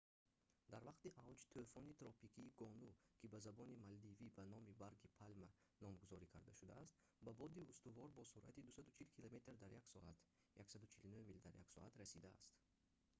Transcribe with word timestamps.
дар 0.71 0.81
вақти 0.89 1.15
авҷ 1.27 1.41
тӯфони 1.53 1.97
тропикии 2.01 2.53
гону 2.61 2.91
ки 3.19 3.25
ба 3.31 3.37
забони 3.47 3.81
малдивӣ 3.85 4.27
ба 4.37 4.43
номи 4.53 4.77
барги 4.81 5.13
палма 5.19 5.49
номгузорӣ 5.83 6.27
карда 6.33 6.53
шудааст 6.59 6.95
ба 7.25 7.31
боди 7.39 7.67
устувор 7.71 8.09
бо 8.17 8.23
суръати 8.31 8.61
240 8.69 9.15
километр 9.15 9.53
дар 9.61 9.71
як 9.79 9.85
соат 9.93 10.17
149 10.53 11.09
мил 11.29 11.39
дар 11.45 11.53
як 11.63 11.69
соат 11.75 11.93
расидааст 12.01 12.47